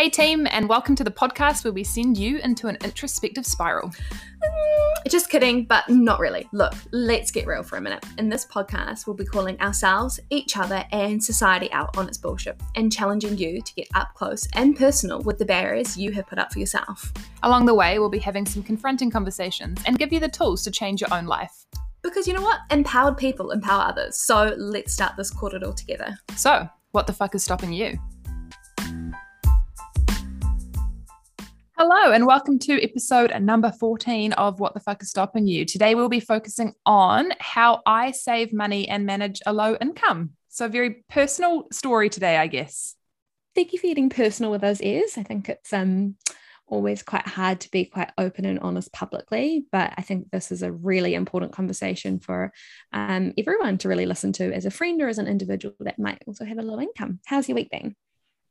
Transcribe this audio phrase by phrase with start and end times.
[0.00, 3.90] Hey, team, and welcome to the podcast where we send you into an introspective spiral.
[3.90, 6.48] Mm, just kidding, but not really.
[6.52, 8.02] Look, let's get real for a minute.
[8.16, 12.58] In this podcast, we'll be calling ourselves, each other, and society out on its bullshit
[12.76, 16.38] and challenging you to get up close and personal with the barriers you have put
[16.38, 17.12] up for yourself.
[17.42, 20.70] Along the way, we'll be having some confronting conversations and give you the tools to
[20.70, 21.66] change your own life.
[22.00, 22.60] Because you know what?
[22.70, 24.16] Empowered people empower others.
[24.16, 26.18] So let's start this corridor together.
[26.36, 27.98] So, what the fuck is stopping you?
[31.82, 35.64] Hello, and welcome to episode number 14 of What the Fuck is Stopping You.
[35.64, 40.32] Today, we'll be focusing on how I save money and manage a low income.
[40.50, 42.96] So, very personal story today, I guess.
[43.54, 45.06] Thank you for getting personal with us, Erin.
[45.16, 46.16] I think it's um
[46.66, 50.60] always quite hard to be quite open and honest publicly, but I think this is
[50.60, 52.52] a really important conversation for
[52.92, 56.22] um, everyone to really listen to as a friend or as an individual that might
[56.26, 57.20] also have a low income.
[57.24, 57.96] How's your week been?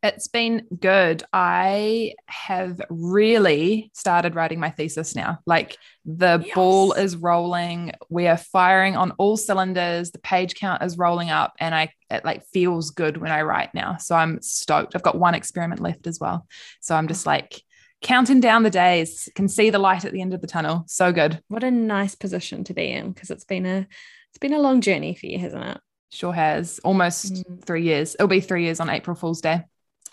[0.01, 1.23] It's been good.
[1.33, 5.39] I have really started writing my thesis now.
[5.45, 6.55] Like the yes.
[6.55, 7.91] ball is rolling.
[8.09, 10.11] We are firing on all cylinders.
[10.11, 13.73] The page count is rolling up and I it like feels good when I write
[13.73, 13.97] now.
[13.97, 14.95] So I'm stoked.
[14.95, 16.47] I've got one experiment left as well.
[16.79, 17.61] So I'm just like
[18.01, 20.85] counting down the days, can see the light at the end of the tunnel.
[20.87, 21.41] So good.
[21.49, 23.85] What a nice position to be in because it's been a
[24.29, 25.77] it's been a long journey for you, hasn't it?
[26.11, 26.79] Sure has.
[26.85, 27.65] Almost mm.
[27.65, 28.15] 3 years.
[28.15, 29.63] It'll be 3 years on April Fool's Day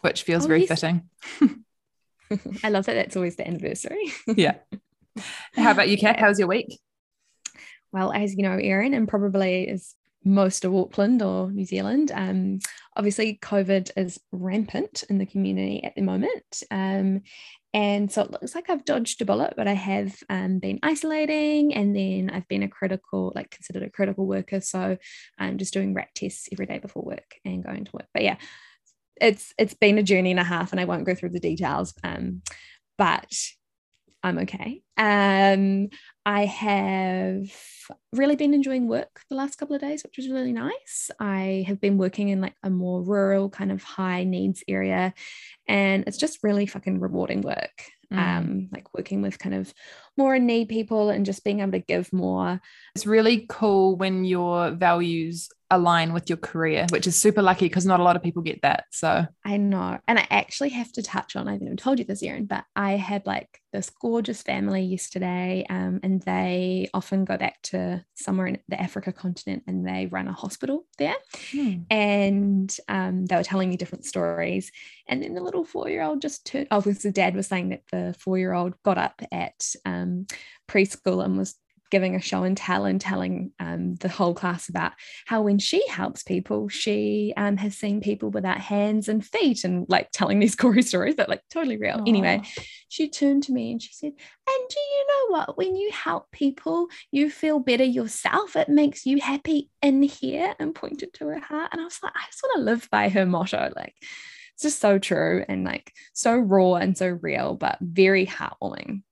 [0.07, 1.03] which feels oh, very fitting.
[2.63, 4.13] I love that that's always the anniversary.
[4.29, 4.55] yeah.
[5.57, 6.21] How about you, Kat?
[6.21, 6.79] How's your week?
[7.93, 12.61] Well, as you know, Erin, and probably as most of Auckland or New Zealand, um,
[12.97, 16.63] obviously COVID is rampant in the community at the moment.
[16.71, 17.23] Um,
[17.75, 21.75] and so it looks like I've dodged a bullet, but I have um, been isolating
[21.75, 24.61] and then I've been a critical, like considered a critical worker.
[24.61, 24.99] So
[25.39, 28.07] I'm just doing RAT tests every day before work and going to work.
[28.15, 28.37] But yeah,
[29.21, 31.95] it's it's been a journey and a half and I won't go through the details
[32.05, 32.43] um
[32.99, 33.33] but
[34.23, 34.83] I'm okay.
[34.97, 35.89] Um
[36.25, 37.47] I have
[38.13, 41.11] really been enjoying work the last couple of days which was really nice.
[41.21, 45.15] I have been working in like a more rural kind of high needs area
[45.69, 47.83] and it's just really fucking rewarding work.
[48.13, 48.19] Mm.
[48.19, 49.75] um like working with kind of
[50.17, 52.61] more in need people and just being able to give more.
[52.95, 57.87] It's really cool when your values align with your career, which is super lucky because
[57.87, 58.85] not a lot of people get that.
[58.91, 59.99] So I know.
[60.07, 62.65] And I actually have to touch on, I haven't even told you this, Erin, but
[62.77, 65.67] I had like this gorgeous family yesterday.
[65.69, 70.29] Um, and they often go back to somewhere in the Africa continent and they run
[70.29, 71.17] a hospital there.
[71.51, 71.75] Hmm.
[71.91, 74.71] And um, they were telling me different stories.
[75.09, 77.71] And then the little four year old just turned, oh, because the dad was saying
[77.71, 80.27] that the four year old got up at um,
[80.69, 81.57] preschool and was
[81.91, 84.93] giving a show and tell and telling um, the whole class about
[85.27, 89.87] how when she helps people, she um, has seen people without hands and feet and
[89.89, 91.99] like telling these gory stories, but like totally real.
[91.99, 92.09] Aww.
[92.09, 92.43] Anyway,
[92.89, 95.57] she turned to me and she said, And do you know what?
[95.57, 98.57] When you help people, you feel better yourself.
[98.57, 101.71] It makes you happy in here and pointed to her heart.
[101.73, 103.73] And I was like, I just want to live by her motto.
[103.75, 103.95] Like,
[104.55, 109.03] it's just so true and like so raw and so real, but very heartwarming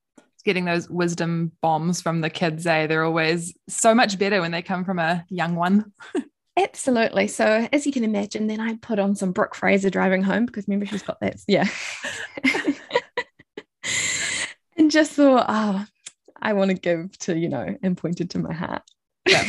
[0.45, 2.87] getting those wisdom bombs from the kids, eh?
[2.87, 5.91] They're always so much better when they come from a young one.
[6.57, 7.27] Absolutely.
[7.27, 10.67] So, as you can imagine, then I put on some Brooke Fraser driving home because
[10.67, 11.41] remember she's got that.
[11.47, 11.67] Yeah.
[14.77, 15.85] and just thought, oh,
[16.41, 18.83] I want to give to, you know, and pointed to my heart.
[19.27, 19.43] Yeah.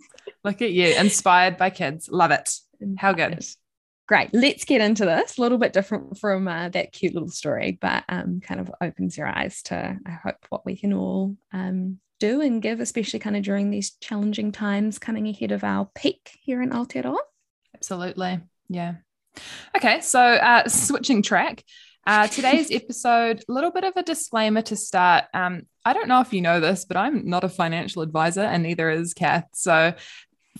[0.44, 2.08] Look at you, inspired by kids.
[2.10, 2.50] Love it.
[2.96, 3.44] How good.
[4.08, 4.30] Great.
[4.32, 5.38] Let's get into this.
[5.38, 9.16] A little bit different from uh, that cute little story, but um, kind of opens
[9.16, 13.36] your eyes to, I hope, what we can all um, do and give, especially kind
[13.36, 17.18] of during these challenging times coming ahead of our peak here in Aotearoa.
[17.74, 18.40] Absolutely.
[18.68, 18.96] Yeah.
[19.76, 20.00] Okay.
[20.00, 21.64] So, uh, switching track.
[22.04, 25.24] Uh, today's episode, a little bit of a disclaimer to start.
[25.32, 28.62] Um, I don't know if you know this, but I'm not a financial advisor, and
[28.62, 29.48] neither is Kath.
[29.52, 29.94] So,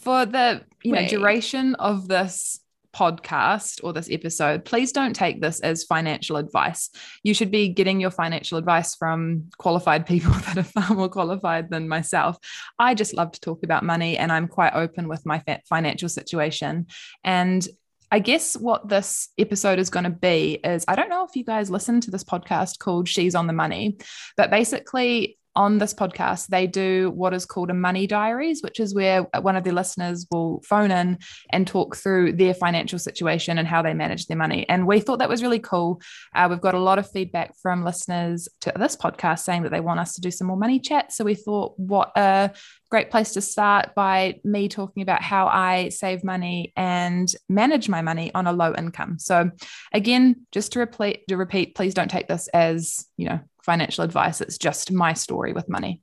[0.00, 2.61] for the you know duration of this
[2.94, 6.90] podcast or this episode, please don't take this as financial advice.
[7.22, 11.70] You should be getting your financial advice from qualified people that are far more qualified
[11.70, 12.36] than myself.
[12.78, 16.86] I just love to talk about money and I'm quite open with my financial situation.
[17.24, 17.66] And
[18.10, 21.44] I guess what this episode is going to be is I don't know if you
[21.44, 23.96] guys listen to this podcast called She's on the Money,
[24.36, 28.94] but basically, on this podcast, they do what is called a money diaries, which is
[28.94, 31.18] where one of their listeners will phone in
[31.50, 34.68] and talk through their financial situation and how they manage their money.
[34.68, 36.00] And we thought that was really cool.
[36.34, 39.80] Uh, we've got a lot of feedback from listeners to this podcast saying that they
[39.80, 41.12] want us to do some more money chat.
[41.12, 42.52] So we thought, what a
[42.90, 48.02] great place to start by me talking about how I save money and manage my
[48.02, 49.18] money on a low income.
[49.18, 49.50] So
[49.92, 54.40] again, just to repeat, to repeat, please don't take this as, you know, financial advice.
[54.40, 56.00] It's just my story with money.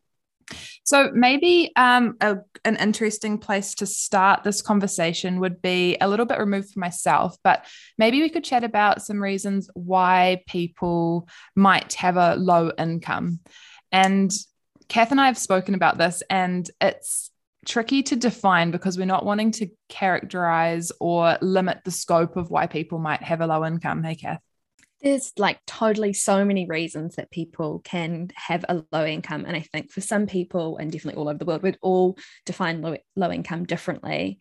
[0.83, 6.25] So maybe um, a, an interesting place to start this conversation would be a little
[6.25, 7.65] bit removed from myself, but
[7.97, 13.39] maybe we could chat about some reasons why people might have a low income.
[13.91, 14.31] And
[14.87, 17.29] Kath and I have spoken about this, and it's
[17.67, 22.65] tricky to define because we're not wanting to characterize or limit the scope of why
[22.65, 24.03] people might have a low income.
[24.03, 24.41] Hey, Kath
[25.01, 29.61] there's like totally so many reasons that people can have a low income and i
[29.61, 33.31] think for some people and definitely all over the world we'd all define low, low
[33.31, 34.39] income differently.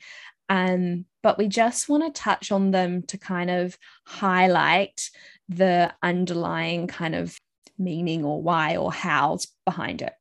[0.49, 3.76] Um, but we just want to touch on them to kind of
[4.06, 5.10] highlight
[5.49, 7.38] the underlying kind of
[7.78, 10.12] meaning or why or how's behind it.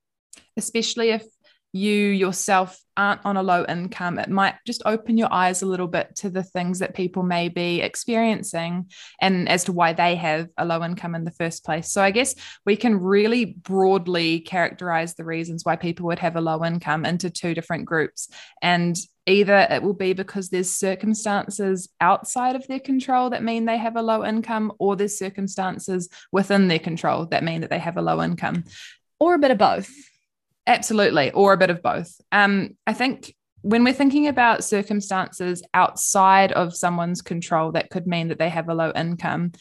[0.57, 1.23] Especially if
[1.77, 5.87] you yourself aren't on a low income, it might just open your eyes a little
[5.87, 8.89] bit to the things that people may be experiencing
[9.21, 11.91] and as to why they have a low income in the first place.
[11.91, 12.35] So I guess
[12.65, 17.29] we can really broadly characterize the reasons why people would have a low income into
[17.29, 18.29] two different groups.
[18.61, 18.97] And
[19.27, 23.95] either it will be because there's circumstances outside of their control that mean they have
[23.95, 28.01] a low income, or there's circumstances within their control that mean that they have a
[28.01, 28.63] low income.
[29.19, 29.89] Or a bit of both.
[30.67, 32.19] Absolutely, or a bit of both.
[32.31, 38.27] Um, I think when we're thinking about circumstances outside of someone's control that could mean
[38.27, 39.53] that they have a low income,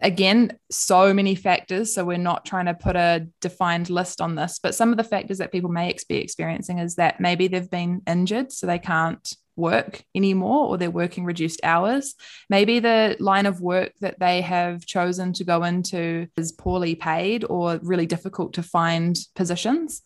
[0.00, 1.92] again, so many factors.
[1.92, 5.04] So we're not trying to put a defined list on this, but some of the
[5.04, 9.36] factors that people may be experiencing is that maybe they've been injured, so they can't
[9.58, 12.14] work anymore or they're working reduced hours.
[12.48, 17.44] Maybe the line of work that they have chosen to go into is poorly paid
[17.44, 20.02] or really difficult to find positions.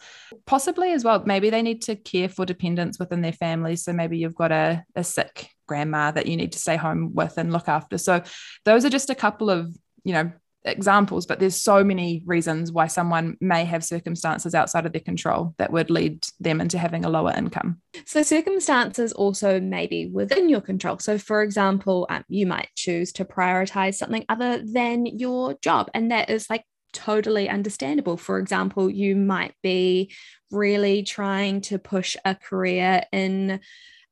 [0.46, 3.76] Possibly as well, maybe they need to care for dependents within their family.
[3.76, 7.38] So maybe you've got a, a sick grandma that you need to stay home with
[7.38, 7.98] and look after.
[7.98, 8.22] So
[8.64, 10.32] those are just a couple of you know
[10.64, 15.54] examples, but there's so many reasons why someone may have circumstances outside of their control
[15.58, 17.80] that would lead them into having a lower income.
[18.04, 20.98] So, circumstances also may be within your control.
[20.98, 26.10] So, for example, um, you might choose to prioritize something other than your job, and
[26.10, 28.16] that is like totally understandable.
[28.16, 30.12] For example, you might be
[30.50, 33.60] really trying to push a career in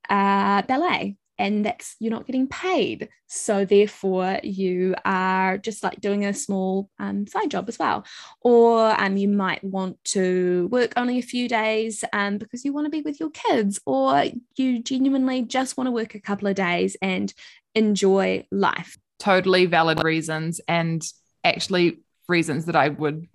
[0.09, 6.27] uh, ballet and that's you're not getting paid so therefore you are just like doing
[6.27, 8.05] a small um, side job as well
[8.43, 12.85] or um, you might want to work only a few days um, because you want
[12.85, 14.25] to be with your kids or
[14.57, 17.33] you genuinely just want to work a couple of days and
[17.75, 21.03] enjoy life totally valid reasons and
[21.43, 23.27] actually reasons that i would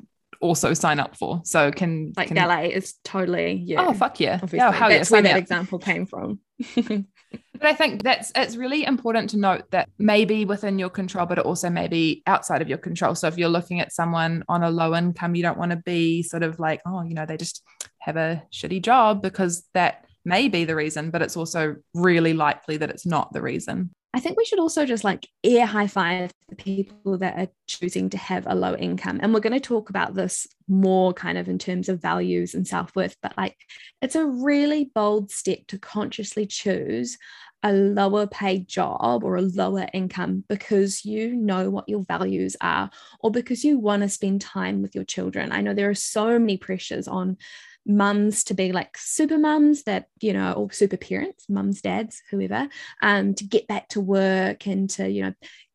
[0.41, 1.41] also sign up for.
[1.43, 3.87] So can like can, ballet is totally yeah.
[3.87, 4.35] Oh fuck yeah!
[4.35, 4.57] Obviously.
[4.59, 6.39] Yeah, how that's yeah, where that example came from.
[7.53, 11.39] but I think that's it's really important to note that maybe within your control, but
[11.39, 13.15] also maybe outside of your control.
[13.15, 16.23] So if you're looking at someone on a low income, you don't want to be
[16.23, 17.63] sort of like, oh, you know, they just
[17.99, 22.77] have a shitty job because that may be the reason, but it's also really likely
[22.77, 23.91] that it's not the reason.
[24.15, 28.09] I think we should also just like air high five the people that are choosing
[28.11, 29.19] to have a low income.
[29.21, 32.65] And we're going to talk about this more kind of in terms of values and
[32.65, 33.57] self worth, but like
[34.01, 37.17] it's a really bold step to consciously choose
[37.63, 42.91] a lower paid job or a lower income because you know what your values are
[43.19, 45.51] or because you want to spend time with your children.
[45.51, 47.37] I know there are so many pressures on
[47.85, 52.67] mums to be like super mums that you know or super parents mums dads whoever
[53.01, 55.33] um to get back to work and to you know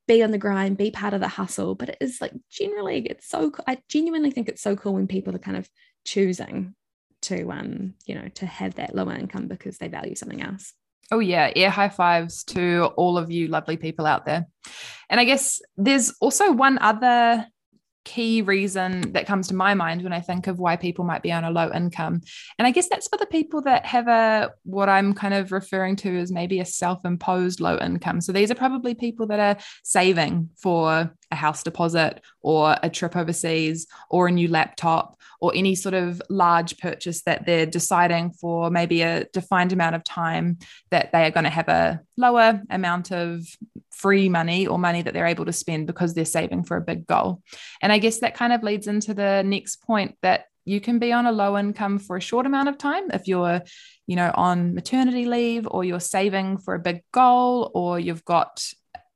[0.09, 3.29] be on the grind be part of the hustle but it is like generally it's
[3.29, 5.69] so i genuinely think it's so cool when people are kind of
[6.05, 6.75] choosing
[7.23, 10.75] to um you know to have that lower income because they value something else
[11.13, 11.51] Oh, yeah.
[11.57, 14.47] Air high fives to all of you lovely people out there.
[15.09, 17.47] And I guess there's also one other
[18.05, 21.33] key reason that comes to my mind when I think of why people might be
[21.33, 22.23] on a low income.
[22.59, 25.97] And I guess that's for the people that have a what I'm kind of referring
[25.97, 28.21] to as maybe a self-imposed low income.
[28.21, 33.17] So these are probably people that are saving for a house deposit or a trip
[33.17, 38.71] overseas or a new laptop or any sort of large purchase that they're deciding for
[38.71, 40.59] maybe a defined amount of time
[40.91, 43.47] that they are going to have a lower amount of
[43.91, 47.07] free money or money that they're able to spend because they're saving for a big
[47.07, 47.43] goal.
[47.83, 51.13] And I guess that kind of leads into the next point that you can be
[51.13, 53.63] on a low income for a short amount of time if you're,
[54.07, 58.65] you know, on maternity leave or you're saving for a big goal or you've got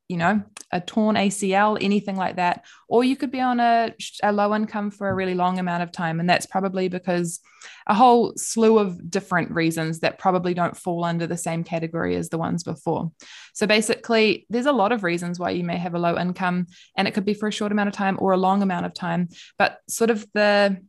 [0.08, 2.64] you know, a torn ACL, anything like that.
[2.88, 5.92] Or you could be on a, a low income for a really long amount of
[5.92, 6.20] time.
[6.20, 7.40] And that's probably because
[7.86, 12.28] a whole slew of different reasons that probably don't fall under the same category as
[12.28, 13.12] the ones before.
[13.54, 17.08] So basically, there's a lot of reasons why you may have a low income, and
[17.08, 19.28] it could be for a short amount of time or a long amount of time.
[19.58, 20.82] But sort of the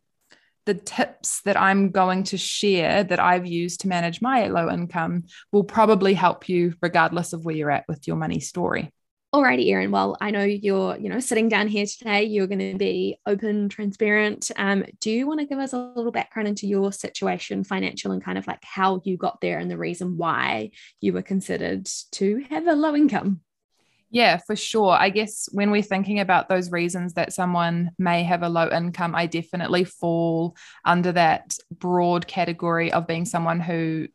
[0.66, 5.26] the tips that I'm going to share that I've used to manage my low income
[5.52, 8.92] will probably help you regardless of where you're at with your money story.
[9.36, 9.92] Alrighty, Erin.
[9.92, 12.24] Well, I know you're, you know, sitting down here today.
[12.24, 14.50] You're going to be open, transparent.
[14.56, 18.24] Um, do you want to give us a little background into your situation, financial, and
[18.24, 22.46] kind of like how you got there and the reason why you were considered to
[22.50, 23.42] have a low income?
[24.10, 24.94] Yeah, for sure.
[24.94, 29.16] I guess when we're thinking about those reasons that someone may have a low income,
[29.16, 34.08] I definitely fall under that broad category of being someone who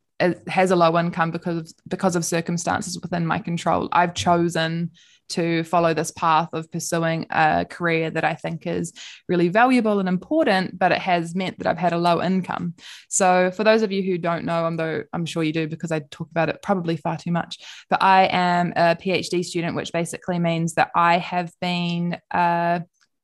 [0.49, 3.89] has a low income because of because of circumstances within my control.
[3.93, 4.91] I've chosen
[5.31, 8.93] to follow this path of pursuing a career that I think is
[9.29, 12.75] really valuable and important, but it has meant that I've had a low income.
[13.09, 16.01] So, for those of you who don't know, although I'm sure you do because I
[16.11, 17.59] talk about it probably far too much,
[17.89, 22.83] but I am a PhD student, which basically means that I have been a,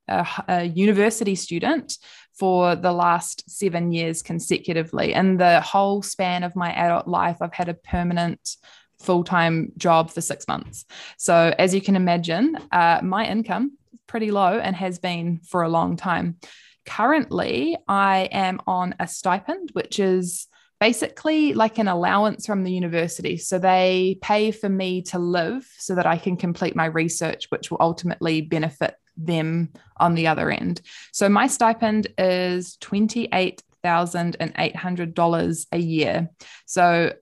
[0.08, 1.98] a university student
[2.38, 5.14] for the last seven years consecutively.
[5.14, 8.56] And the whole span of my adult life, I've had a permanent
[8.98, 10.84] full time job for six months.
[11.16, 15.62] So, as you can imagine, uh, my income is pretty low and has been for
[15.62, 16.36] a long time.
[16.84, 20.46] Currently, I am on a stipend, which is
[20.78, 23.38] basically like an allowance from the university.
[23.38, 27.70] So they pay for me to live so that I can complete my research, which
[27.70, 30.80] will ultimately benefit them on the other end.
[31.12, 36.30] So my stipend is $28,800 a year.
[36.66, 37.12] So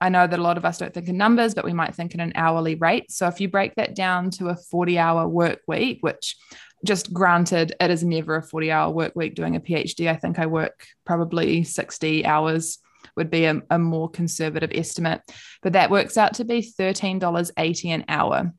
[0.00, 2.14] I know that a lot of us don't think in numbers, but we might think
[2.14, 3.10] in an hourly rate.
[3.10, 6.36] So if you break that down to a 40 hour work week, which
[6.84, 10.10] just granted, it is never a 40 hour work week doing a PhD.
[10.10, 12.78] I think I work probably 60 hours
[13.16, 15.20] would be a, a more conservative estimate,
[15.62, 18.52] but that works out to be $13.80 an hour.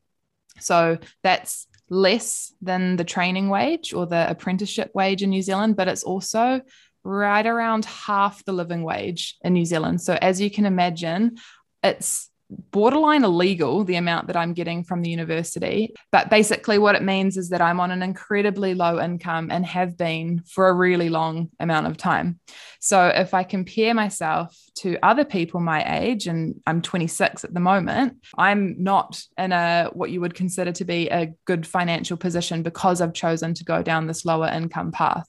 [0.60, 5.88] So that's less than the training wage or the apprenticeship wage in New Zealand, but
[5.88, 6.60] it's also
[7.04, 10.00] right around half the living wage in New Zealand.
[10.00, 11.36] So, as you can imagine,
[11.82, 15.94] it's borderline illegal the amount that I'm getting from the university.
[16.12, 19.96] But basically, what it means is that I'm on an incredibly low income and have
[19.96, 22.38] been for a really long amount of time.
[22.80, 27.60] So, if I compare myself to other people my age, and I'm 26 at the
[27.60, 32.62] moment, I'm not in a what you would consider to be a good financial position
[32.62, 35.26] because I've chosen to go down this lower income path.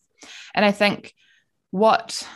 [0.54, 1.14] And I think
[1.72, 2.28] what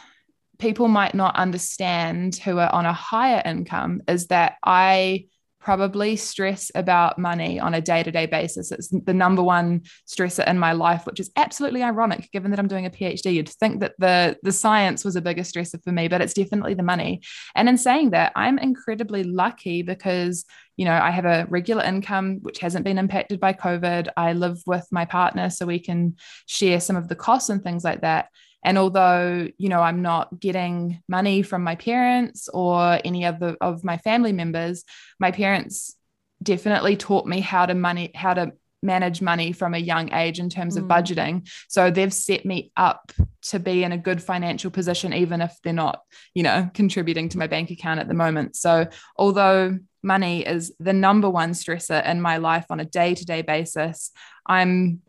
[0.61, 5.25] people might not understand who are on a higher income is that I
[5.59, 8.71] probably stress about money on a day-to-day basis.
[8.71, 12.67] It's the number one stressor in my life which is absolutely ironic given that i'm
[12.67, 16.07] doing a phd you'd think that the the science was a bigger stressor for me
[16.07, 17.21] but it's definitely the money.
[17.55, 20.45] And in saying that i'm incredibly lucky because
[20.77, 24.07] you know i have a regular income which hasn't been impacted by covid.
[24.17, 26.15] I live with my partner so we can
[26.47, 28.29] share some of the costs and things like that
[28.63, 33.83] and although, you know, I'm not getting money from my parents or any other of
[33.83, 34.83] my family members,
[35.19, 35.95] my parents
[36.43, 38.53] definitely taught me how to money, how to
[38.83, 40.89] manage money from a young age in terms of mm.
[40.89, 41.47] budgeting.
[41.69, 43.11] So they've set me up
[43.43, 46.01] to be in a good financial position, even if they're not,
[46.33, 48.55] you know, contributing to my bank account at the moment.
[48.55, 48.87] So
[49.17, 53.43] although money is the number one stressor in my life on a day to day
[53.43, 54.11] basis,
[54.45, 55.01] I'm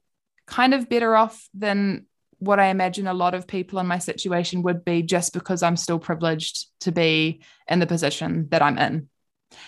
[0.47, 2.07] kind of better off than
[2.43, 5.77] what I imagine a lot of people in my situation would be just because I'm
[5.77, 9.09] still privileged to be in the position that I'm in.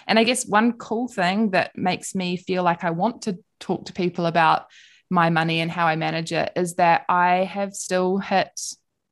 [0.08, 3.86] And I guess one cool thing that makes me feel like I want to talk
[3.86, 4.66] to people about
[5.08, 8.58] my money and how I manage it is that I have still hit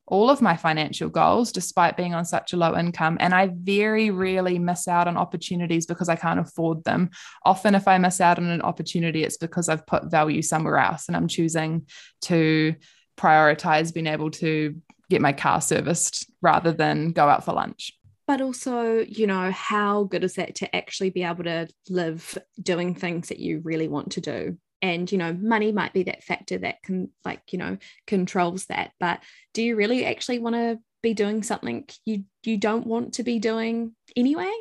[0.07, 3.16] all of my financial goals despite being on such a low income.
[3.21, 7.11] And I very rarely miss out on opportunities because I can't afford them.
[7.45, 11.07] Often, if I miss out on an opportunity, it's because I've put value somewhere else
[11.07, 11.87] and I'm choosing
[12.23, 12.75] to
[13.16, 14.76] prioritize being able to
[15.11, 17.92] get my car serviced rather than go out for lunch.
[18.26, 22.95] But also, you know, how good is that to actually be able to live doing
[22.95, 24.59] things that you really want to do?
[24.81, 28.92] And, you know, money might be that factor that can, like, you know, controls that.
[28.99, 29.21] But
[29.52, 33.38] do you really actually want to be doing something you you don't want to be
[33.38, 34.52] doing anyway?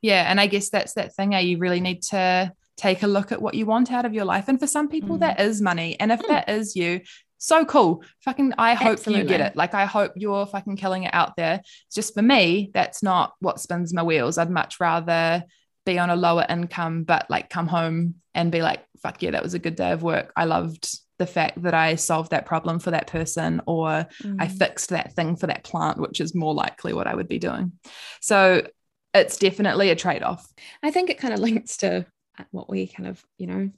[0.00, 1.34] Yeah, and I guess that's that thing.
[1.34, 1.40] Eh?
[1.40, 4.48] You really need to take a look at what you want out of your life.
[4.48, 5.20] And for some people, mm.
[5.20, 5.98] that is money.
[5.98, 6.28] And if mm.
[6.28, 7.00] that is you,
[7.38, 8.02] so cool.
[8.24, 9.22] Fucking, I hope Absolutely.
[9.22, 9.56] you get it.
[9.56, 11.62] Like, I hope you're fucking killing it out there.
[11.94, 14.38] Just for me, that's not what spins my wheels.
[14.38, 15.44] I'd much rather
[15.86, 19.42] be on a lower income, but like come home and be like, fuck yeah, that
[19.42, 20.32] was a good day of work.
[20.36, 24.36] I loved the fact that I solved that problem for that person or Mm.
[24.38, 27.38] I fixed that thing for that plant, which is more likely what I would be
[27.38, 27.72] doing.
[28.20, 28.66] So
[29.14, 30.46] it's definitely a trade off.
[30.82, 32.06] I think it kind of links to
[32.50, 33.70] what we kind of, you know,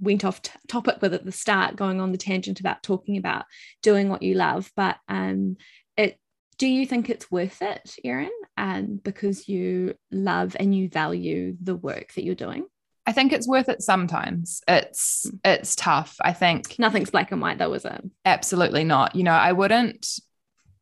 [0.00, 3.44] went off t- topic with at the start, going on the tangent about talking about
[3.82, 4.70] doing what you love.
[4.76, 5.56] But um,
[5.96, 6.18] it,
[6.58, 8.30] do you think it's worth it, Erin?
[8.56, 12.66] Um, because you love and you value the work that you're doing.
[13.06, 14.60] I think it's worth it sometimes.
[14.68, 16.16] It's it's tough.
[16.20, 18.04] I think Nothing's black and white, though, is it?
[18.24, 19.14] absolutely not.
[19.14, 20.06] You know, I wouldn't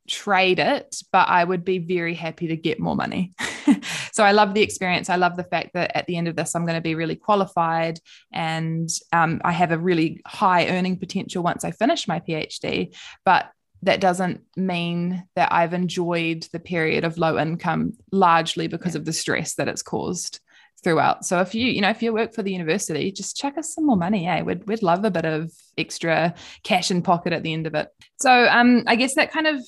[0.09, 3.33] trade it, but I would be very happy to get more money.
[4.13, 5.11] so I love the experience.
[5.11, 7.17] I love the fact that at the end of this, I'm going to be really
[7.17, 7.99] qualified
[8.33, 12.95] and um, I have a really high earning potential once I finish my PhD.
[13.25, 13.51] But
[13.83, 19.01] that doesn't mean that I've enjoyed the period of low income largely because Yeah.
[19.01, 20.41] of the stress that it's caused
[20.83, 21.25] throughout.
[21.25, 23.87] So if you, you know, if you work for the university, just chuck us some
[23.87, 24.27] more money.
[24.27, 24.43] Eh?
[24.43, 27.89] We'd, we'd love a bit of extra cash in pocket at the end of it.
[28.21, 29.61] So um, I guess that kind of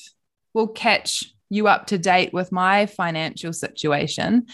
[0.59, 4.47] will catch you up to date with my financial situation.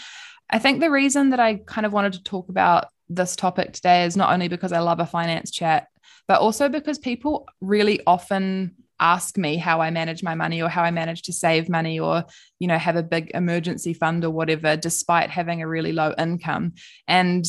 [0.51, 4.05] I think the reason that I kind of wanted to talk about this topic today
[4.05, 5.87] is not only because I love a finance chat,
[6.27, 10.83] but also because people really often ask me how I manage my money or how
[10.83, 12.23] I manage to save money or,
[12.59, 16.73] you know, have a big emergency fund or whatever, despite having a really low income.
[17.07, 17.45] And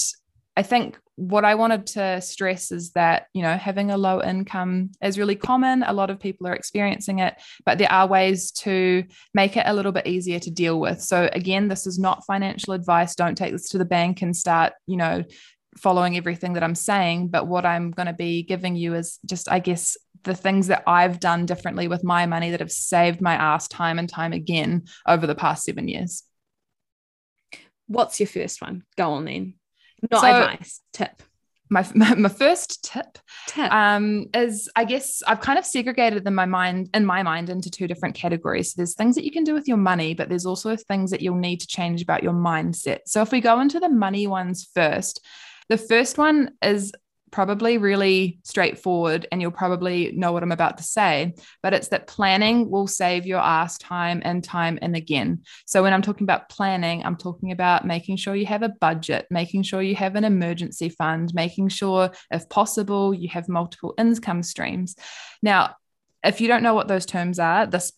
[0.56, 4.90] I think what I wanted to stress is that, you know, having a low income
[5.02, 5.82] is really common.
[5.82, 7.34] A lot of people are experiencing it,
[7.64, 11.00] but there are ways to make it a little bit easier to deal with.
[11.00, 13.14] So, again, this is not financial advice.
[13.14, 15.25] Don't take this to the bank and start, you know,
[15.78, 17.28] following everything that I'm saying.
[17.28, 20.82] But what I'm going to be giving you is just, I guess, the things that
[20.86, 24.84] I've done differently with my money that have saved my ass time and time again
[25.06, 26.25] over the past seven years.
[27.86, 28.82] What's your first one?
[28.96, 29.54] Go on then.
[30.10, 31.22] Not So- advice, tip.
[31.68, 33.72] My, my, my first tip Tip.
[33.72, 37.70] um, is I guess I've kind of segregated in my mind in my mind into
[37.70, 38.70] two different categories.
[38.70, 41.22] So there's things that you can do with your money, but there's also things that
[41.22, 43.00] you'll need to change about your mindset.
[43.06, 45.25] So if we go into the money ones first,
[45.68, 46.92] the first one is
[47.37, 52.07] probably really straightforward and you'll probably know what I'm about to say, but it's that
[52.07, 55.42] planning will save your ass time and time and again.
[55.66, 59.27] So when I'm talking about planning, I'm talking about making sure you have a budget,
[59.31, 64.42] making sure you have an emergency fund, making sure if possible you have multiple income
[64.42, 64.96] streams.
[65.42, 65.77] Now,
[66.25, 67.92] if you don't know what those terms are, this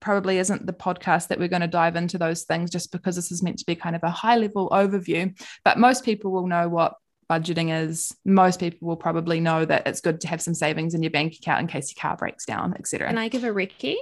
[0.00, 3.32] probably isn't the podcast that we're going to dive into those things just because this
[3.32, 6.68] is meant to be kind of a high level overview, but most people will know
[6.68, 6.92] what
[7.30, 11.02] budgeting is most people will probably know that it's good to have some savings in
[11.02, 13.96] your bank account in case your car breaks down etc Can I give a recce?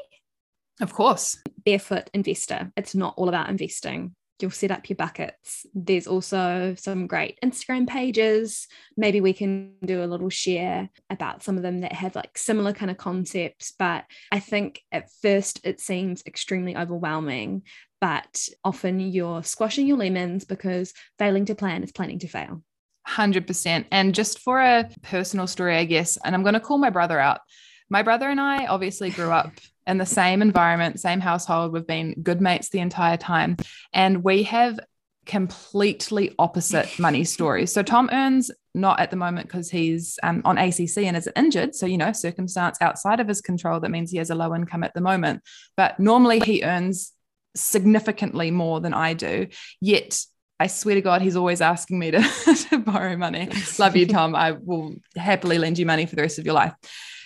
[0.80, 2.72] of course Barefoot Investor.
[2.76, 4.14] It's not all about investing.
[4.40, 5.66] You'll set up your buckets.
[5.74, 8.66] There's also some great Instagram pages.
[8.96, 12.72] Maybe we can do a little share about some of them that have like similar
[12.72, 13.74] kind of concepts.
[13.78, 17.64] But I think at first it seems extremely overwhelming,
[18.00, 22.62] but often you're squashing your lemons because failing to plan is planning to fail.
[23.10, 26.90] 100% and just for a personal story i guess and i'm going to call my
[26.90, 27.40] brother out.
[27.88, 29.52] My brother and i obviously grew up
[29.86, 31.72] in the same environment same household.
[31.72, 33.56] We've been good mates the entire time.
[33.92, 34.78] And we have
[35.26, 37.72] completely opposite money stories.
[37.72, 41.74] So tom earns not at the moment because he's um, on acc and is injured.
[41.74, 44.84] So you know circumstance outside of his control that means he has a low income
[44.84, 45.42] at the moment.
[45.76, 47.12] But normally he earns
[47.56, 49.48] significantly more than i do.
[49.80, 50.20] Yet
[50.60, 52.20] I swear to God, he's always asking me to,
[52.70, 53.48] to borrow money.
[53.78, 54.36] Love you, Tom.
[54.36, 56.74] I will happily lend you money for the rest of your life.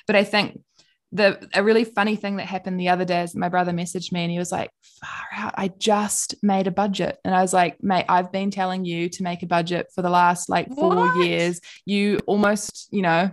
[0.07, 0.61] But I think
[1.11, 4.23] the a really funny thing that happened the other day is my brother messaged me
[4.23, 4.70] and he was like,
[5.01, 7.18] Far out, I just made a budget.
[7.25, 10.11] And I was like, mate, I've been telling you to make a budget for the
[10.11, 11.25] last like four What?
[11.25, 11.61] years.
[11.85, 13.31] You almost, you know,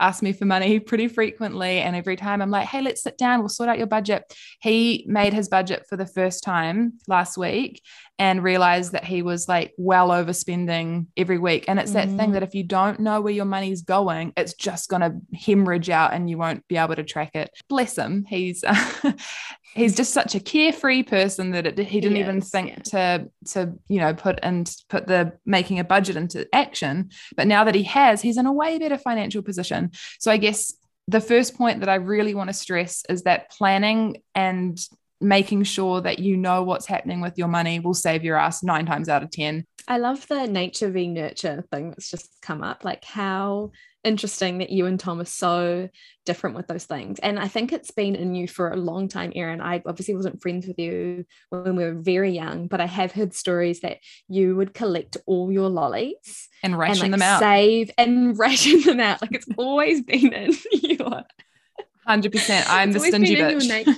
[0.00, 1.78] ask me for money pretty frequently.
[1.80, 4.24] And every time I'm like, hey, let's sit down, we'll sort out your budget.
[4.60, 7.82] He made his budget for the first time last week
[8.18, 11.64] and realized that he was like well overspending every week.
[11.68, 12.32] And it's that thing Mm.
[12.34, 16.12] that if you don't know where your money's going, it's just going to hemorrhage out
[16.14, 17.50] and you won't be able to track it.
[17.68, 18.24] Bless him.
[18.28, 18.64] He's
[19.76, 22.78] he's just such a carefree person that it, he didn't even think yeah.
[22.78, 27.10] to to you know put and put the making a budget into action.
[27.36, 29.92] But now that he has, he's in a way better financial position.
[30.18, 30.72] So I guess
[31.06, 34.78] the first point that I really want to stress is that planning and
[35.20, 38.86] making sure that you know what's happening with your money will save your ass nine
[38.86, 39.64] times out of 10.
[39.88, 42.84] I love the nature v nurture thing that's just come up.
[42.84, 43.70] Like how
[44.06, 45.88] interesting that you and Tom are so
[46.24, 47.18] different with those things.
[47.18, 49.60] And I think it's been in you for a long time, Erin.
[49.60, 53.34] I obviously wasn't friends with you when we were very young, but I have heard
[53.34, 57.40] stories that you would collect all your lollies and ration and, like, them out.
[57.40, 59.20] Save and ration them out.
[59.20, 61.24] Like it's always been in your
[62.06, 62.66] hundred percent.
[62.70, 63.96] I'm the stingy bitch.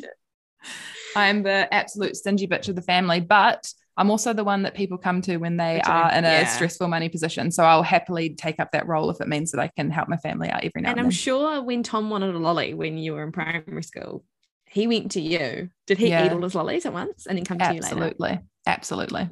[1.16, 4.96] I'm the absolute stingy bitch of the family, but I'm also the one that people
[4.96, 6.46] come to when they are in a yeah.
[6.46, 7.50] stressful money position.
[7.50, 10.16] So I'll happily take up that role if it means that I can help my
[10.16, 13.14] family out every now and, and I'm sure when Tom wanted a lolly when you
[13.14, 14.24] were in primary school,
[14.66, 15.70] he went to you.
[15.86, 16.26] Did he yeah.
[16.26, 17.86] eat all his lollies at once and then come to you later?
[17.86, 18.38] Absolutely.
[18.66, 19.28] Absolutely.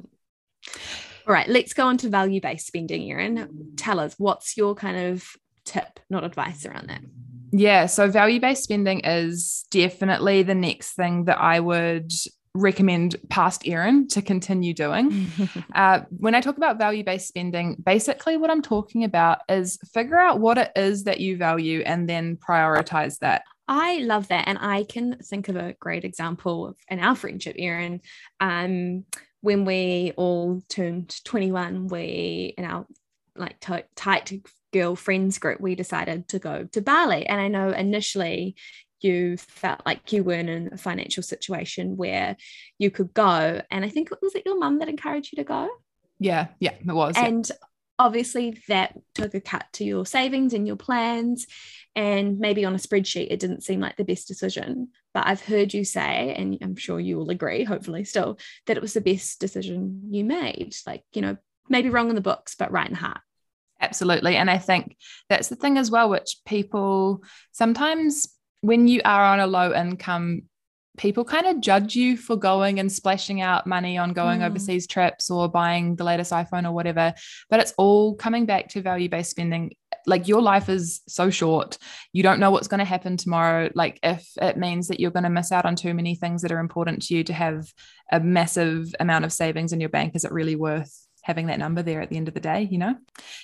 [1.27, 3.73] All right, let's go on to value based spending, Erin.
[3.77, 5.29] Tell us what's your kind of
[5.65, 7.01] tip, not advice around that?
[7.51, 12.11] Yeah, so value based spending is definitely the next thing that I would
[12.57, 15.27] recommend past Erin to continue doing.
[15.75, 20.17] uh, when I talk about value based spending, basically what I'm talking about is figure
[20.17, 23.43] out what it is that you value and then prioritize that.
[23.67, 24.47] I love that.
[24.47, 28.01] And I can think of a great example in our friendship, Erin.
[28.39, 29.05] Um,
[29.41, 32.85] when we all turned 21, we in our
[33.35, 34.33] like t- tight
[34.73, 37.25] girl friends group, we decided to go to Bali.
[37.25, 38.55] And I know initially
[39.01, 42.35] you felt like you weren't in a financial situation where
[42.77, 43.61] you could go.
[43.69, 45.69] And I think it was it your mum that encouraged you to go?
[46.19, 47.15] Yeah, yeah, it was.
[47.17, 47.55] And yeah.
[47.99, 51.47] obviously that took a cut to your savings and your plans.
[51.95, 54.89] And maybe on a spreadsheet, it didn't seem like the best decision.
[55.15, 58.81] But I've heard you say, and I'm sure you will agree, hopefully still, that it
[58.81, 60.75] was the best decision you made.
[60.85, 61.37] Like, you know,
[61.69, 63.21] maybe wrong in the books, but right in heart.
[63.79, 64.35] Absolutely.
[64.35, 64.95] And I think
[65.29, 68.27] that's the thing as well, which people sometimes
[68.61, 70.43] when you are on a low income
[70.97, 74.45] people kind of judge you for going and splashing out money on going mm.
[74.45, 77.13] overseas trips or buying the latest iPhone or whatever.
[77.49, 79.73] But it's all coming back to value based spending.
[80.05, 81.77] Like your life is so short.
[82.13, 83.69] You don't know what's going to happen tomorrow.
[83.73, 86.51] Like if it means that you're going to miss out on too many things that
[86.51, 87.71] are important to you to have
[88.11, 91.83] a massive amount of savings in your bank, is it really worth having that number
[91.83, 92.67] there at the end of the day?
[92.69, 92.95] You know?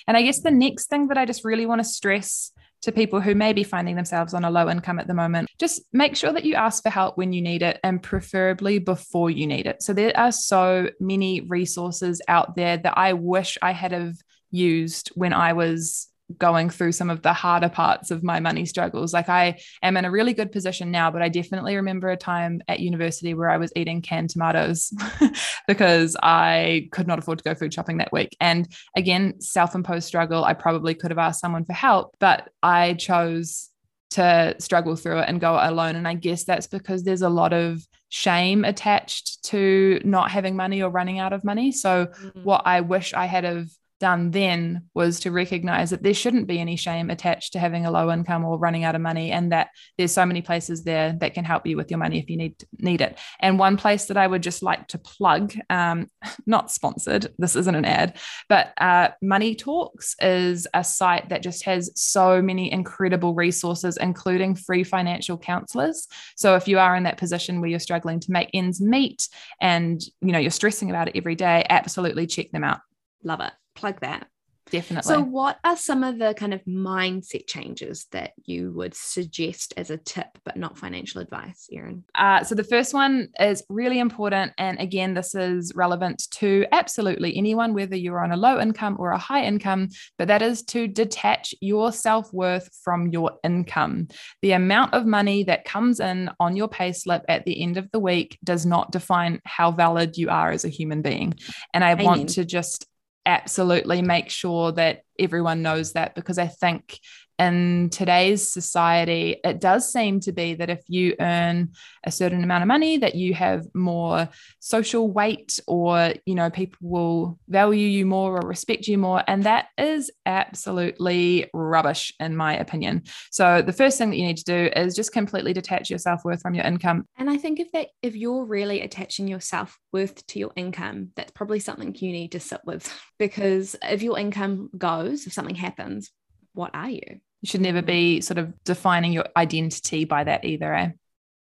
[0.08, 2.52] And I guess the next thing that I just really want to stress
[2.84, 5.82] to people who may be finding themselves on a low income at the moment, just
[5.94, 9.48] make sure that you ask for help when you need it and preferably before you
[9.48, 9.82] need it.
[9.82, 14.16] So there are so many resources out there that I wish I had have
[14.52, 19.14] used when I was going through some of the harder parts of my money struggles.
[19.14, 22.62] Like I am in a really good position now, but I definitely remember a time
[22.68, 24.94] at university where I was eating canned tomatoes
[25.68, 28.36] because I could not afford to go food shopping that week.
[28.40, 30.44] And again, self imposed struggle.
[30.44, 33.70] I probably could have asked someone for help, but I chose
[34.12, 35.96] to struggle through it and go alone.
[35.96, 40.84] And I guess that's because there's a lot of shame attached to not having money
[40.84, 41.72] or running out of money.
[41.72, 42.44] So, mm-hmm.
[42.44, 43.70] what I wish I had have
[44.04, 47.92] done then was to recognize that there shouldn't be any shame attached to having a
[47.92, 51.34] low income or running out of money and that there's so many places there that
[51.34, 53.18] can help you with your money if you need need it.
[53.40, 56.10] And one place that i would just like to plug um,
[56.46, 58.18] not sponsored this isn't an ad
[58.50, 64.54] but uh, money talks is a site that just has so many incredible resources including
[64.54, 66.10] free financial counselors.
[66.36, 69.30] So if you are in that position where you're struggling to make ends meet
[69.62, 72.82] and you know you're stressing about it every day absolutely check them out.
[73.24, 74.28] Love it plug that.
[74.74, 75.08] Definitely.
[75.08, 79.92] So, what are some of the kind of mindset changes that you would suggest as
[79.92, 82.04] a tip, but not financial advice, Erin?
[82.16, 84.54] Uh, so, the first one is really important.
[84.58, 89.12] And again, this is relevant to absolutely anyone, whether you're on a low income or
[89.12, 94.08] a high income, but that is to detach your self worth from your income.
[94.42, 98.00] The amount of money that comes in on your payslip at the end of the
[98.00, 101.36] week does not define how valid you are as a human being.
[101.74, 102.06] And I Amen.
[102.06, 102.88] want to just
[103.26, 107.00] absolutely make sure that everyone knows that because I think
[107.40, 111.72] in today's society, it does seem to be that if you earn
[112.04, 116.78] a certain amount of money, that you have more social weight, or you know, people
[116.82, 122.58] will value you more or respect you more, and that is absolutely rubbish, in my
[122.58, 123.04] opinion.
[123.32, 126.24] So the first thing that you need to do is just completely detach your self
[126.24, 127.06] worth from your income.
[127.18, 131.10] And I think if that if you're really attaching your self worth to your income,
[131.16, 135.56] that's probably something you need to sit with because if your income goes, if something
[135.56, 136.12] happens,
[136.54, 137.02] what are you?
[137.42, 140.90] You should never be sort of defining your identity by that either, eh?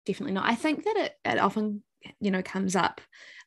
[0.05, 0.49] Definitely not.
[0.49, 1.83] I think that it, it often,
[2.19, 2.99] you know, comes up.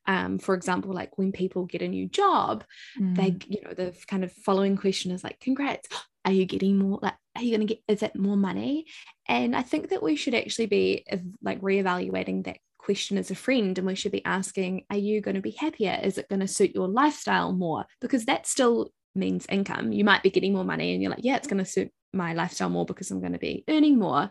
[0.09, 2.65] Um, for example, like when people get a new job,
[2.99, 3.17] mm.
[3.17, 5.89] they, you know, the kind of following question is like, congrats,
[6.27, 8.85] are you getting more like are you going to get is it more money
[9.29, 11.07] and i think that we should actually be
[11.43, 15.35] like reevaluating that question as a friend and we should be asking are you going
[15.35, 19.47] to be happier is it going to suit your lifestyle more because that's still means
[19.49, 21.91] income you might be getting more money and you're like yeah it's going to suit
[22.17, 24.31] my lifestyle more because I'm going to be earning more.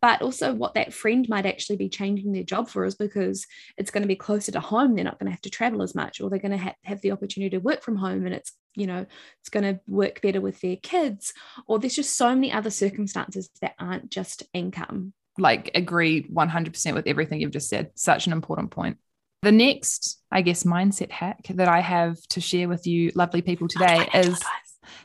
[0.00, 3.90] But also, what that friend might actually be changing their job for is because it's
[3.90, 4.94] going to be closer to home.
[4.94, 7.00] They're not going to have to travel as much, or they're going to ha- have
[7.00, 9.04] the opportunity to work from home and it's you know
[9.40, 11.34] it's going to work better with their kids
[11.66, 17.06] or there's just so many other circumstances that aren't just income like agree 100% with
[17.06, 18.96] everything you've just said such an important point
[19.42, 23.68] the next i guess mindset hack that i have to share with you lovely people
[23.68, 24.42] today is advice.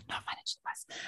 [0.10, 0.68] not financial advice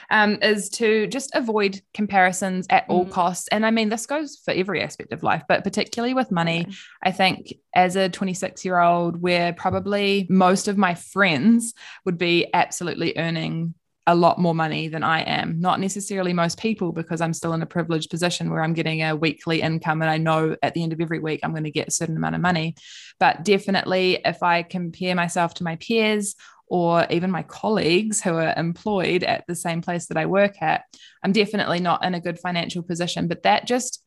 [0.10, 3.12] um, is to just avoid comparisons at all mm.
[3.12, 3.48] costs.
[3.50, 6.66] And I mean, this goes for every aspect of life, but particularly with money.
[6.68, 6.76] Yeah.
[7.04, 11.74] I think as a 26 year old, where probably most of my friends
[12.06, 13.74] would be absolutely earning
[14.10, 15.60] a lot more money than I am.
[15.60, 19.16] Not necessarily most people, because I'm still in a privileged position where I'm getting a
[19.16, 21.90] weekly income and I know at the end of every week I'm going to get
[21.90, 22.74] a certain amount of money.
[23.20, 28.56] But definitely, if I compare myself to my peers or even my colleagues who are
[28.58, 30.86] employed at the same place that I work at,
[31.24, 33.28] I'm definitely not in a good financial position.
[33.28, 34.04] But that just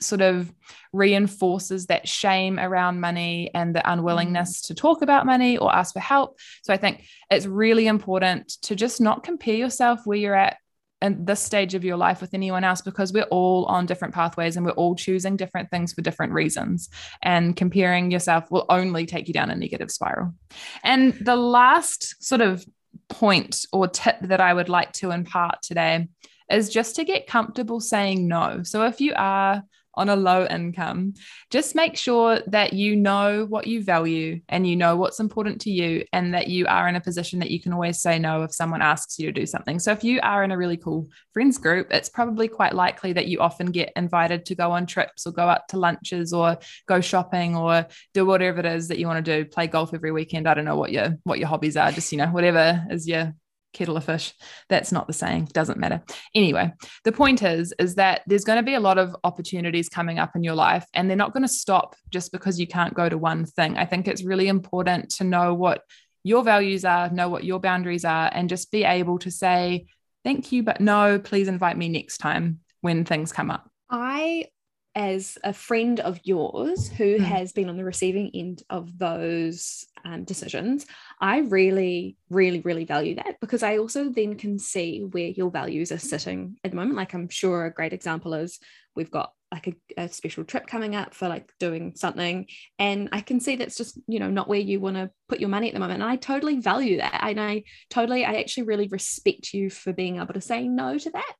[0.00, 0.52] sort of
[0.92, 4.66] reinforces that shame around money and the unwillingness mm.
[4.66, 6.38] to talk about money or ask for help.
[6.62, 10.58] So I think it's really important to just not compare yourself where you're at
[11.02, 14.56] in this stage of your life with anyone else because we're all on different pathways
[14.56, 16.88] and we're all choosing different things for different reasons.
[17.22, 20.34] And comparing yourself will only take you down a negative spiral.
[20.82, 22.64] And the last sort of
[23.08, 26.08] point or tip that I would like to impart today
[26.50, 28.62] is just to get comfortable saying no.
[28.62, 29.62] So if you are
[29.96, 31.14] on a low income,
[31.50, 35.70] just make sure that you know what you value and you know what's important to
[35.70, 38.54] you, and that you are in a position that you can always say no if
[38.54, 39.78] someone asks you to do something.
[39.78, 43.26] So, if you are in a really cool friends group, it's probably quite likely that
[43.26, 47.00] you often get invited to go on trips or go out to lunches or go
[47.00, 50.48] shopping or do whatever it is that you want to do, play golf every weekend.
[50.48, 53.34] I don't know what your what your hobbies are, just you know, whatever is your
[53.74, 54.32] kettle of fish.
[54.68, 56.02] That's not the saying, doesn't matter.
[56.34, 56.72] Anyway,
[57.04, 60.34] the point is is that there's going to be a lot of opportunities coming up
[60.34, 63.18] in your life and they're not going to stop just because you can't go to
[63.18, 63.76] one thing.
[63.76, 65.82] I think it's really important to know what
[66.22, 69.86] your values are, know what your boundaries are and just be able to say
[70.24, 73.70] thank you but no, please invite me next time when things come up.
[73.90, 74.46] I
[74.94, 77.20] as a friend of yours who mm.
[77.20, 80.86] has been on the receiving end of those um, decisions,
[81.20, 85.90] I really, really, really value that because I also then can see where your values
[85.90, 86.96] are sitting at the moment.
[86.96, 88.60] Like, I'm sure a great example is
[88.94, 92.46] we've got like a, a special trip coming up for like doing something,
[92.78, 95.48] and I can see that's just, you know, not where you want to put your
[95.48, 96.02] money at the moment.
[96.02, 97.20] And I totally value that.
[97.22, 101.10] And I totally, I actually really respect you for being able to say no to
[101.10, 101.34] that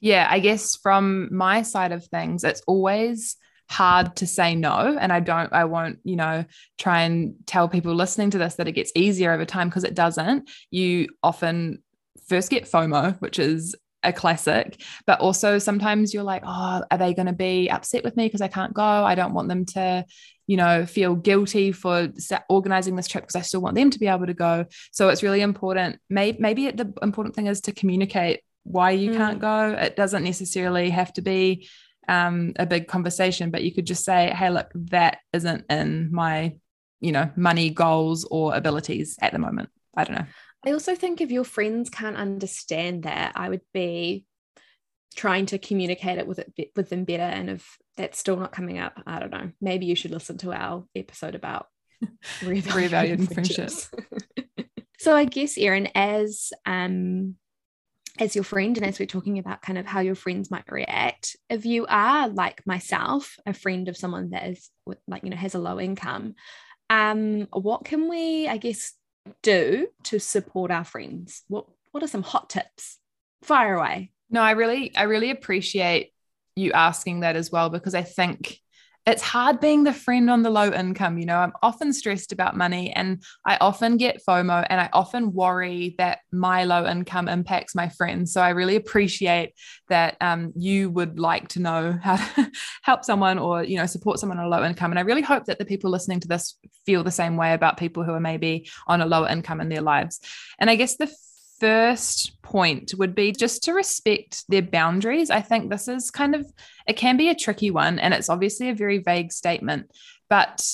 [0.00, 3.36] yeah, I guess from my side of things, it's always
[3.68, 6.44] hard to say no and i don't i won't you know
[6.78, 9.94] try and tell people listening to this that it gets easier over time because it
[9.94, 10.48] doesn't.
[10.70, 11.82] You often
[12.28, 17.12] first get fomo which is a classic but also sometimes you're like oh are they
[17.12, 18.82] going to be upset with me because i can't go?
[18.82, 20.04] I don't want them to
[20.46, 22.12] you know feel guilty for
[22.48, 24.66] organizing this trip because i still want them to be able to go.
[24.92, 29.16] So it's really important maybe maybe the important thing is to communicate why you mm.
[29.16, 29.70] can't go.
[29.70, 31.68] It doesn't necessarily have to be
[32.08, 36.54] um, a big conversation, but you could just say, hey, look, that isn't in my,
[37.00, 39.70] you know, money goals or abilities at the moment.
[39.96, 40.26] I don't know.
[40.64, 44.26] I also think if your friends can't understand that, I would be
[45.14, 47.22] trying to communicate it with it with them better.
[47.22, 49.52] And if that's still not coming up, I don't know.
[49.60, 51.68] Maybe you should listen to our episode about
[52.40, 53.90] reevaluating friendships.
[54.98, 57.36] so I guess, Erin, as um
[58.18, 61.36] as your friend and as we're talking about kind of how your friends might react
[61.50, 64.70] if you are like myself a friend of someone that is
[65.06, 66.34] like you know has a low income
[66.90, 68.94] um what can we i guess
[69.42, 71.42] do to support our friends?
[71.48, 72.98] What what are some hot tips?
[73.42, 74.12] Fire away.
[74.30, 76.12] No i really i really appreciate
[76.56, 78.58] you asking that as well because i think
[79.06, 81.16] it's hard being the friend on the low income.
[81.16, 85.32] You know, I'm often stressed about money and I often get FOMO and I often
[85.32, 88.32] worry that my low income impacts my friends.
[88.32, 89.54] So I really appreciate
[89.88, 92.50] that um, you would like to know how to
[92.82, 94.90] help someone or, you know, support someone on a low income.
[94.90, 97.76] And I really hope that the people listening to this feel the same way about
[97.76, 100.18] people who are maybe on a lower income in their lives.
[100.58, 101.14] And I guess the
[101.60, 105.30] first point would be just to respect their boundaries.
[105.30, 106.50] I think this is kind of,
[106.86, 109.90] it can be a tricky one, and it's obviously a very vague statement.
[110.28, 110.66] But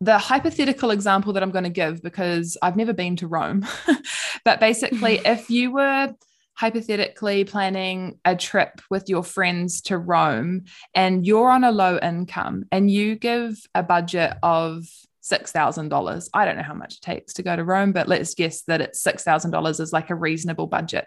[0.00, 3.66] the hypothetical example that I'm going to give, because I've never been to Rome,
[4.44, 6.14] but basically, if you were
[6.54, 12.64] hypothetically planning a trip with your friends to Rome and you're on a low income
[12.72, 14.84] and you give a budget of
[15.30, 16.28] $6,000.
[16.34, 18.80] I don't know how much it takes to go to Rome, but let's guess that
[18.80, 21.06] it's $6,000 is like a reasonable budget.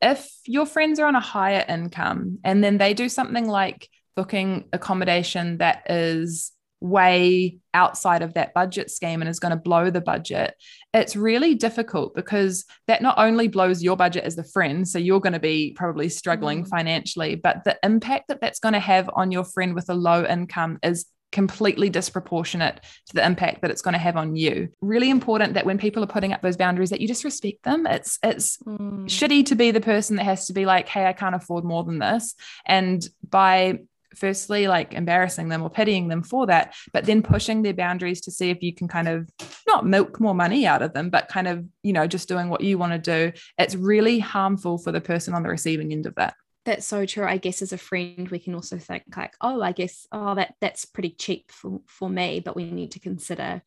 [0.00, 4.68] If your friends are on a higher income and then they do something like booking
[4.72, 10.00] accommodation that is way outside of that budget scheme and is going to blow the
[10.00, 10.54] budget,
[10.92, 15.20] it's really difficult because that not only blows your budget as the friend, so you're
[15.20, 16.68] going to be probably struggling mm.
[16.68, 20.24] financially, but the impact that that's going to have on your friend with a low
[20.24, 24.68] income is completely disproportionate to the impact that it's going to have on you.
[24.80, 27.86] Really important that when people are putting up those boundaries that you just respect them.
[27.86, 29.04] It's it's mm.
[29.06, 31.82] shitty to be the person that has to be like, "Hey, I can't afford more
[31.82, 32.34] than this."
[32.66, 33.80] And by
[34.14, 38.30] firstly like embarrassing them or pitying them for that but then pushing their boundaries to
[38.30, 39.26] see if you can kind of
[39.66, 42.60] not milk more money out of them but kind of you know just doing what
[42.60, 46.14] you want to do it's really harmful for the person on the receiving end of
[46.16, 49.60] that that's so true i guess as a friend we can also think like oh
[49.62, 53.62] i guess oh that that's pretty cheap for, for me but we need to consider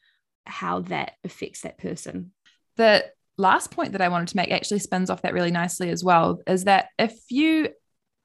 [0.47, 2.31] how that affects that person.
[2.77, 3.05] The
[3.37, 6.39] last point that i wanted to make actually spins off that really nicely as well
[6.47, 7.67] is that if you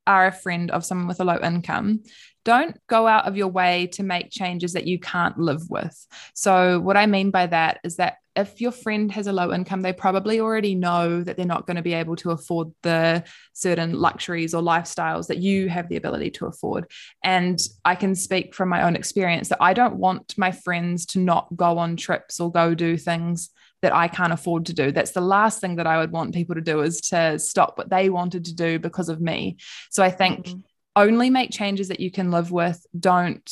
[0.06, 2.02] are a friend of someone with a low income,
[2.44, 6.07] don't go out of your way to make changes that you can't live with.
[6.35, 9.83] So, what I mean by that is that if your friend has a low income,
[9.83, 13.92] they probably already know that they're not going to be able to afford the certain
[13.92, 16.90] luxuries or lifestyles that you have the ability to afford.
[17.24, 21.18] And I can speak from my own experience that I don't want my friends to
[21.18, 23.50] not go on trips or go do things
[23.83, 24.92] that I can't afford to do.
[24.92, 27.90] That's the last thing that I would want people to do is to stop what
[27.90, 29.57] they wanted to do because of me.
[29.90, 30.61] So I think mm-hmm.
[30.96, 32.85] Only make changes that you can live with.
[32.98, 33.48] Don't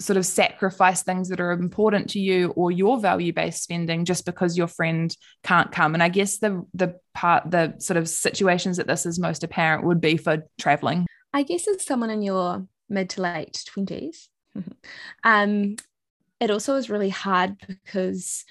[0.00, 4.26] sort of sacrifice things that are important to you or your value based spending just
[4.26, 5.94] because your friend can't come.
[5.94, 9.84] And I guess the the part the sort of situations that this is most apparent
[9.84, 11.06] would be for traveling.
[11.32, 14.28] I guess as someone in your mid to late 20s,
[15.24, 15.76] um,
[16.40, 18.44] it also is really hard because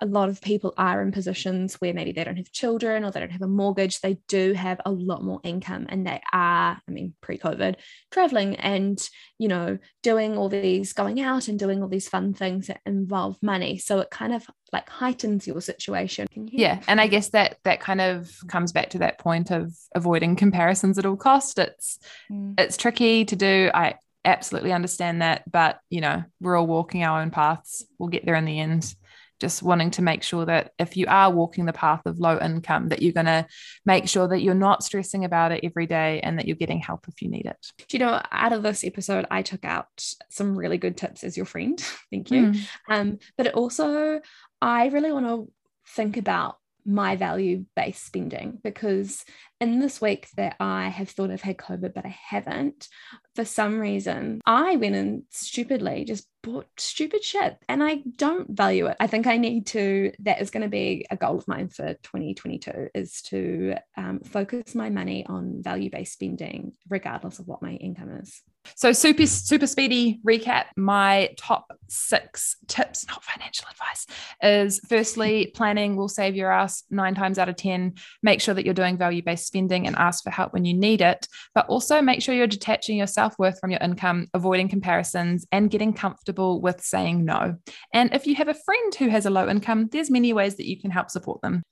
[0.00, 3.20] a lot of people are in positions where maybe they don't have children or they
[3.20, 4.00] don't have a mortgage.
[4.00, 7.76] They do have a lot more income and they are, I mean, pre COVID,
[8.10, 8.98] traveling and,
[9.38, 13.38] you know, doing all these, going out and doing all these fun things that involve
[13.42, 13.78] money.
[13.78, 16.26] So it kind of like heightens your situation.
[16.32, 16.80] You yeah.
[16.88, 20.98] And I guess that that kind of comes back to that point of avoiding comparisons
[20.98, 21.58] at all cost.
[21.58, 21.98] It's,
[22.30, 22.54] mm.
[22.58, 23.70] it's tricky to do.
[23.72, 23.94] I,
[24.26, 28.34] absolutely understand that but you know we're all walking our own paths we'll get there
[28.34, 28.96] in the end
[29.40, 32.88] just wanting to make sure that if you are walking the path of low income
[32.88, 33.46] that you're going to
[33.84, 37.06] make sure that you're not stressing about it every day and that you're getting help
[37.08, 37.56] if you need it.
[37.88, 39.86] Do you know out of this episode i took out
[40.30, 41.78] some really good tips as your friend.
[42.10, 42.52] Thank you.
[42.52, 42.66] Mm.
[42.88, 44.20] um, but also
[44.60, 45.52] i really want to
[45.88, 49.24] think about my value based spending because
[49.60, 52.88] in this week that I have thought I've had COVID, but I haven't,
[53.34, 58.86] for some reason, I went and stupidly just bought stupid shit and I don't value
[58.86, 58.96] it.
[59.00, 61.94] I think I need to, that is going to be a goal of mine for
[61.94, 67.72] 2022 is to um, focus my money on value based spending, regardless of what my
[67.72, 68.42] income is.
[68.74, 70.66] So, super, super speedy recap.
[70.76, 74.06] My top six tips, not financial advice,
[74.42, 77.94] is firstly, planning will save your ass nine times out of 10.
[78.22, 81.00] Make sure that you're doing value based spending and ask for help when you need
[81.00, 81.26] it.
[81.54, 85.70] But also make sure you're detaching your self worth from your income, avoiding comparisons, and
[85.70, 87.56] getting comfortable with saying no.
[87.92, 90.68] And if you have a friend who has a low income, there's many ways that
[90.68, 91.62] you can help support them.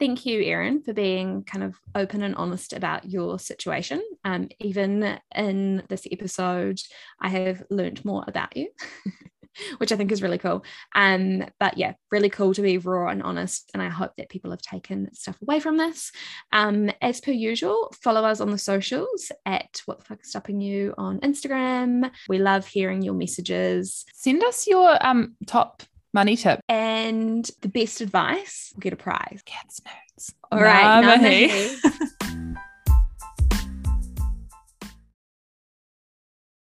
[0.00, 4.02] Thank you, Erin, for being kind of open and honest about your situation.
[4.24, 6.80] Um, even in this episode,
[7.20, 8.70] I have learned more about you.
[9.78, 10.64] which I think is really cool.
[10.94, 13.70] Um, but yeah, really cool to be raw and honest.
[13.72, 16.10] And I hope that people have taken stuff away from this.
[16.52, 20.60] Um, as per usual, follow us on the socials at What the Fuck is Stopping
[20.60, 22.10] You on Instagram.
[22.28, 24.04] We love hearing your messages.
[24.12, 25.82] Send us your um top
[26.14, 26.60] money tip.
[26.68, 29.42] And the best advice, will get a prize.
[29.44, 30.34] Cats notes.
[30.50, 31.02] All right.